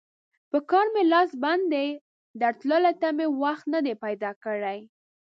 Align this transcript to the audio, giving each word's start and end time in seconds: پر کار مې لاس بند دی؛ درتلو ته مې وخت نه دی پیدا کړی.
پر 0.49 0.59
کار 0.71 0.87
مې 0.93 1.03
لاس 1.11 1.29
بند 1.43 1.63
دی؛ 1.73 1.87
درتلو 2.41 2.91
ته 3.01 3.07
مې 3.17 3.27
وخت 3.41 3.65
نه 3.73 3.79
دی 3.85 3.93
پیدا 4.03 4.31
کړی. 4.43 4.79